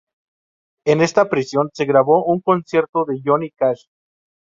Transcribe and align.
En 0.83 0.99
esta 1.01 1.29
prisión 1.29 1.69
se 1.73 1.85
grabó 1.85 2.25
un 2.25 2.41
concierto 2.41 3.05
de 3.05 3.21
Johnny 3.23 3.51
Cash. 3.51 3.83